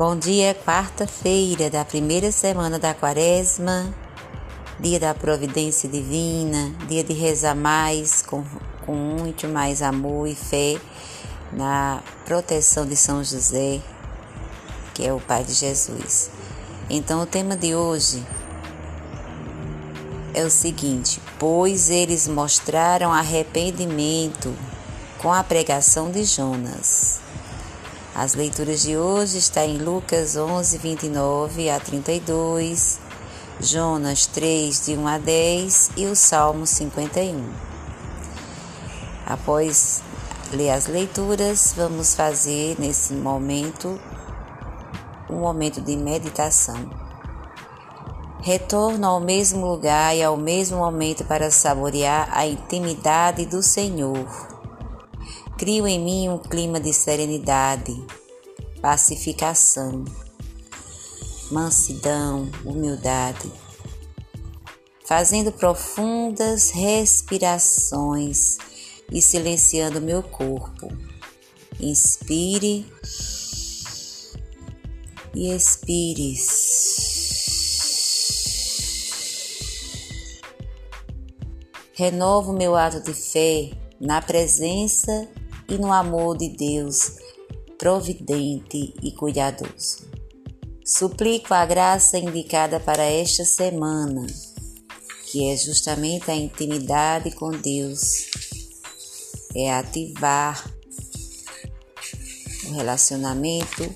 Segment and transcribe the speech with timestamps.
[0.00, 3.94] Bom dia, quarta-feira da primeira semana da quaresma,
[4.78, 8.42] dia da providência divina, dia de rezar mais, com,
[8.86, 10.80] com muito mais amor e fé
[11.52, 13.78] na proteção de São José,
[14.94, 16.30] que é o Pai de Jesus.
[16.88, 18.26] Então, o tema de hoje
[20.32, 24.56] é o seguinte: pois eles mostraram arrependimento
[25.18, 27.20] com a pregação de Jonas.
[28.20, 33.00] As leituras de hoje estão em Lucas 11, 29 a 32,
[33.58, 37.50] Jonas 3, de 1 a 10 e o Salmo 51.
[39.24, 40.02] Após
[40.52, 43.98] ler as leituras, vamos fazer nesse momento
[45.30, 46.90] um momento de meditação.
[48.42, 54.59] Retorno ao mesmo lugar e ao mesmo momento para saborear a intimidade do Senhor
[55.60, 57.92] Crio em mim um clima de serenidade,
[58.80, 60.06] pacificação,
[61.50, 63.52] mansidão, humildade,
[65.04, 68.56] fazendo profundas respirações
[69.12, 70.88] e silenciando meu corpo.
[71.78, 72.90] Inspire
[75.34, 76.36] e expire.
[81.92, 85.28] Renovo meu ato de fé na presença
[85.70, 87.16] e no amor de Deus
[87.78, 90.10] providente e cuidadoso.
[90.84, 94.26] Suplico a graça indicada para esta semana,
[95.26, 98.26] que é justamente a intimidade com Deus,
[99.56, 100.62] é ativar
[102.66, 103.94] o relacionamento,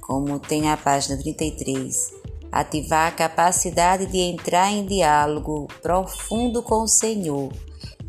[0.00, 2.12] como tem a página 33,
[2.52, 7.50] ativar a capacidade de entrar em diálogo profundo com o Senhor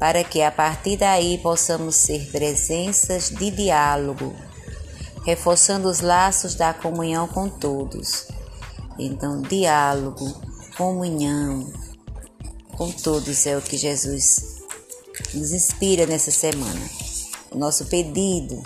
[0.02, 4.36] para que a partir daí possamos ser presenças de diálogo,
[5.24, 8.26] reforçando os laços da comunhão com todos.
[8.98, 10.42] Então, diálogo,
[10.76, 11.72] comunhão
[12.76, 14.64] com todos é o que Jesus
[15.36, 16.82] nos inspira nessa semana.
[17.52, 18.60] O nosso pedido.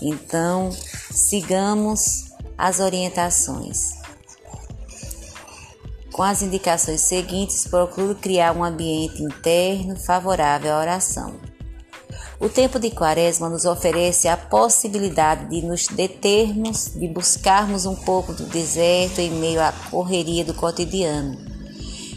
[0.00, 0.70] Então,
[1.12, 3.95] sigamos as orientações.
[6.16, 11.38] Com as indicações seguintes, procuro criar um ambiente interno favorável à oração.
[12.40, 18.32] O tempo de Quaresma nos oferece a possibilidade de nos determos, de buscarmos um pouco
[18.32, 21.36] do deserto em meio à correria do cotidiano,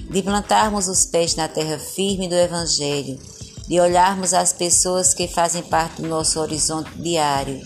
[0.09, 3.19] de plantarmos os pés na terra firme do Evangelho,
[3.67, 7.59] de olharmos as pessoas que fazem parte do nosso horizonte diário,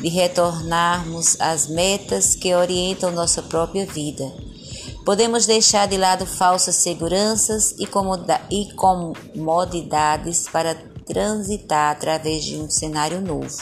[0.00, 4.45] de retornarmos às metas que orientam nossa própria vida
[5.06, 7.86] Podemos deixar de lado falsas seguranças e
[8.74, 10.74] comodidades para
[11.06, 13.56] transitar através de um cenário novo.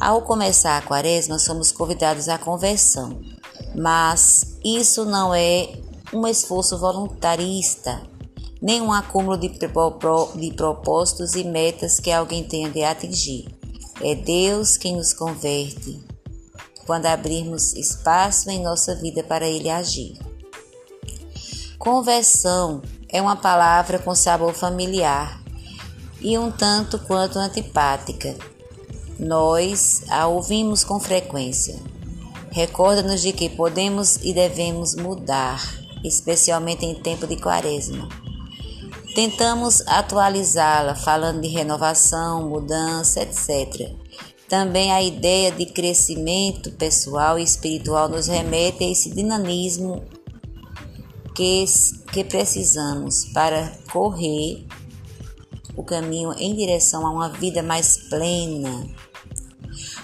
[0.00, 3.20] Ao começar a quaresma, somos convidados à conversão,
[3.74, 5.80] mas isso não é
[6.12, 8.00] um esforço voluntarista,
[8.62, 9.48] nem um acúmulo de,
[10.52, 13.52] propósitos e metas que alguém tenha de atingir.
[14.00, 16.13] É Deus quem nos converte,
[16.86, 20.18] quando abrirmos espaço em nossa vida para Ele agir.
[21.78, 25.42] Conversão é uma palavra com sabor familiar
[26.20, 28.34] e um tanto quanto antipática.
[29.18, 31.78] Nós a ouvimos com frequência.
[32.50, 35.60] Recorda-nos de que podemos e devemos mudar,
[36.02, 38.08] especialmente em tempo de quaresma.
[39.14, 43.92] Tentamos atualizá-la, falando de renovação, mudança, etc.
[44.54, 50.04] Também a ideia de crescimento pessoal e espiritual nos remete a esse dinamismo
[51.34, 51.64] que,
[52.12, 54.64] que precisamos para correr
[55.76, 58.86] o caminho em direção a uma vida mais plena.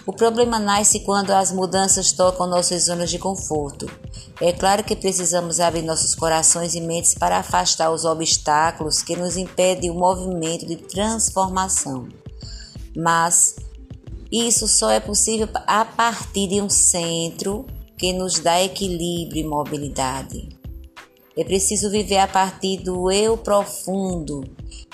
[0.04, 3.88] O problema nasce quando as mudanças tocam nossas zonas de conforto.
[4.40, 9.36] É claro que precisamos abrir nossos corações e mentes para afastar os obstáculos que nos
[9.36, 12.08] impedem o movimento de transformação.
[12.96, 13.54] Mas
[14.30, 17.66] isso só é possível a partir de um centro
[17.98, 20.48] que nos dá equilíbrio e mobilidade.
[21.36, 24.44] É preciso viver a partir do eu profundo,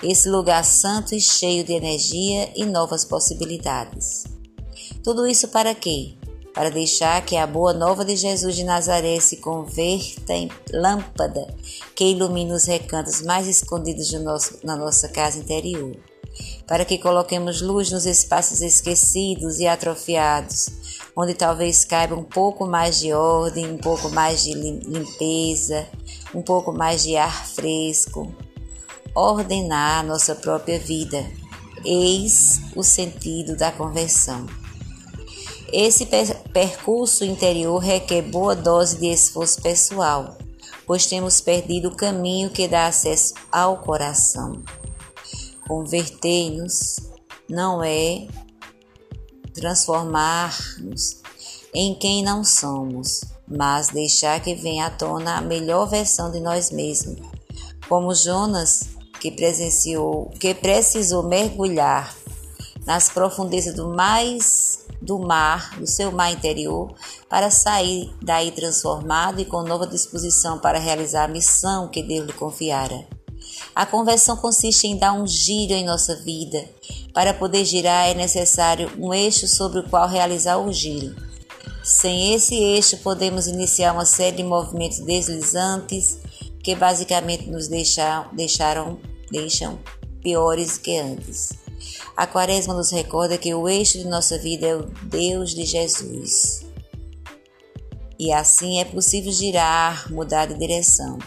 [0.03, 4.25] esse lugar santo e cheio de energia e novas possibilidades.
[5.03, 6.15] Tudo isso para quê?
[6.55, 11.47] Para deixar que a boa nova de Jesus de Nazaré se converta em lâmpada
[11.95, 15.95] que ilumine os recantos mais escondidos nosso, na nossa casa interior
[16.67, 20.71] para que coloquemos luz nos espaços esquecidos e atrofiados,
[21.15, 25.87] onde talvez caiba um pouco mais de ordem, um pouco mais de limpeza,
[26.35, 28.35] um pouco mais de ar fresco.
[29.15, 31.25] Ordenar nossa própria vida.
[31.85, 34.47] Eis o sentido da conversão.
[35.73, 36.07] Esse
[36.53, 40.37] percurso interior requer boa dose de esforço pessoal,
[40.87, 44.63] pois temos perdido o caminho que dá acesso ao coração.
[45.67, 46.97] Converter-nos
[47.49, 48.27] não é
[49.55, 51.23] transformar-nos
[51.75, 56.71] em quem não somos, mas deixar que venha à tona a melhor versão de nós
[56.71, 57.19] mesmos.
[57.89, 58.89] Como Jonas,
[59.21, 62.15] que presenciou, que precisou mergulhar
[62.85, 66.95] nas profundezas do mais do mar, do seu mar interior,
[67.29, 72.33] para sair daí transformado e com nova disposição para realizar a missão que Deus lhe
[72.33, 73.07] confiara.
[73.77, 76.65] A conversão consiste em dar um giro em nossa vida.
[77.13, 81.15] Para poder girar é necessário um eixo sobre o qual realizar o giro.
[81.85, 86.19] Sem esse eixo, podemos iniciar uma série de movimentos deslizantes
[86.65, 88.99] que basicamente nos deixam, deixaram,
[89.31, 89.79] deixam
[90.23, 91.51] piores que antes.
[92.17, 96.65] A quaresma nos recorda que o eixo de nossa vida é o Deus de Jesus.
[98.19, 101.19] E assim é possível girar, mudar de direção.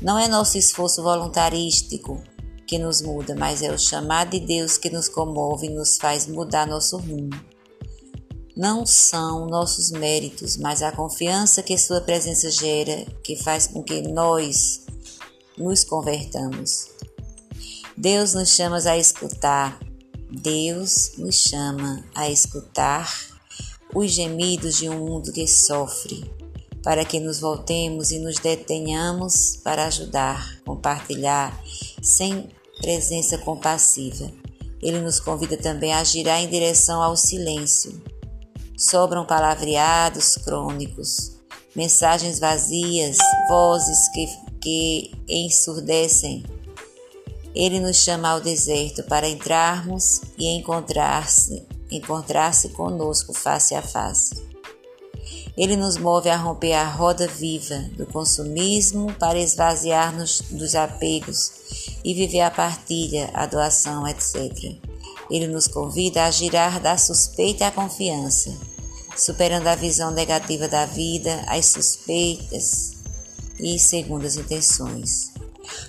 [0.00, 2.22] Não é nosso esforço voluntarístico
[2.66, 6.26] que nos muda, mas é o chamado de Deus que nos comove e nos faz
[6.26, 7.30] mudar nosso rumo.
[8.56, 14.02] Não são nossos méritos, mas a confiança que Sua presença gera que faz com que
[14.02, 14.82] nós
[15.56, 16.88] nos convertamos.
[17.96, 19.80] Deus nos chama a escutar,
[20.30, 23.12] Deus nos chama a escutar
[23.94, 26.30] os gemidos de um mundo que sofre,
[26.88, 31.62] para que nos voltemos e nos detenhamos para ajudar, compartilhar,
[32.02, 32.48] sem
[32.80, 34.32] presença compassiva.
[34.80, 38.02] Ele nos convida também a girar em direção ao silêncio.
[38.74, 41.36] Sobram palavreados crônicos,
[41.76, 43.18] mensagens vazias,
[43.50, 44.26] vozes que,
[44.58, 46.42] que ensurdecem
[47.54, 54.47] ele nos chama ao deserto para entrarmos e encontrar-se encontrar-se conosco face a face.
[55.58, 61.50] Ele nos move a romper a roda viva do consumismo para esvaziar-nos dos apegos
[62.04, 64.76] e viver a partilha, a doação, etc.
[65.28, 68.56] Ele nos convida a girar da suspeita à confiança,
[69.16, 72.92] superando a visão negativa da vida, as suspeitas
[73.58, 75.32] e segundas intenções.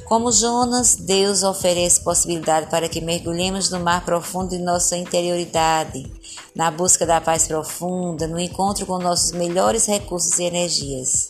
[0.06, 6.12] Como Jonas, Deus oferece possibilidade para que mergulhemos no mar profundo de nossa interioridade,
[6.60, 11.30] na busca da paz profunda, no encontro com nossos melhores recursos e energias.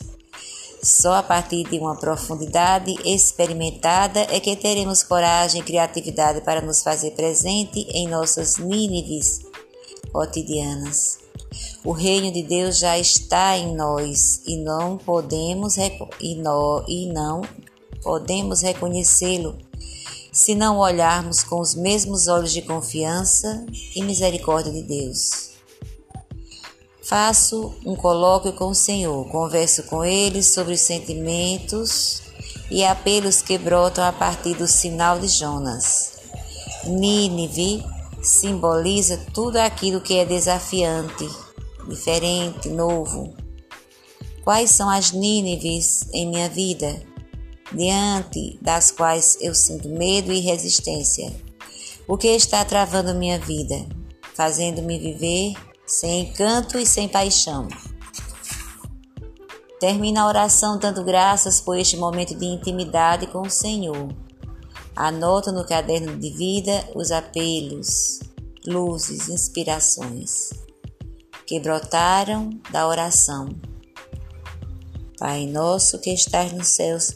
[0.81, 6.81] Só a partir de uma profundidade experimentada é que teremos coragem e criatividade para nos
[6.81, 9.41] fazer presente em nossas Nínives
[10.11, 11.19] cotidianas.
[11.85, 15.91] O reino de Deus já está em nós e não podemos e,
[16.87, 17.41] e não
[18.01, 19.55] podemos reconhecê-lo
[20.39, 25.49] se não olharmos com os mesmos olhos de confiança e misericórdia de Deus.
[27.03, 32.21] Faço um colóquio com o Senhor, converso com Ele sobre os sentimentos
[32.71, 36.13] e apelos que brotam a partir do sinal de Jonas.
[36.85, 37.83] Nínive
[38.23, 41.29] simboliza tudo aquilo que é desafiante,
[41.85, 43.33] diferente, novo.
[44.45, 47.08] Quais são as Nínives em minha vida?
[47.71, 51.33] Diante das quais eu sinto medo e resistência.
[52.07, 53.87] O que está travando minha vida,
[54.33, 55.53] fazendo-me viver
[55.85, 57.67] sem encanto e sem paixão?
[59.79, 64.09] Termina a oração dando graças por este momento de intimidade com o Senhor.
[64.95, 68.19] Anota no caderno de vida os apelos,
[68.65, 70.49] luzes, inspirações
[71.49, 73.49] que brotaram da oração.
[75.17, 77.15] Pai nosso que estás nos céus,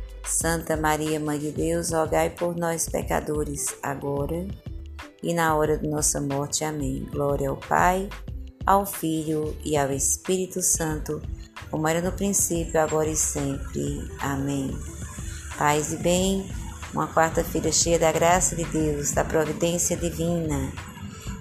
[0.23, 4.47] Santa Maria, Mãe de Deus, rogai por nós, pecadores, agora
[5.21, 6.63] e na hora de nossa morte.
[6.63, 7.07] Amém.
[7.11, 8.09] Glória ao Pai,
[8.65, 11.21] ao Filho e ao Espírito Santo,
[11.69, 14.09] como era no princípio, agora e sempre.
[14.19, 14.77] Amém.
[15.57, 16.49] Paz e bem,
[16.93, 20.71] uma quarta-feira cheia da graça de Deus, da providência divina.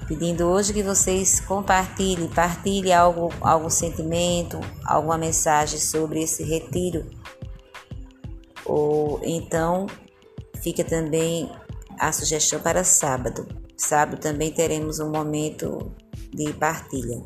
[0.07, 7.20] Pedindo hoje que vocês compartilhem, partilhem algo, algum sentimento, alguma mensagem sobre esse retiro
[8.71, 9.89] ou então
[10.63, 11.51] fica também
[11.99, 13.49] a sugestão para sábado.
[13.77, 15.91] Sábado também teremos um momento
[16.33, 17.21] de partilha.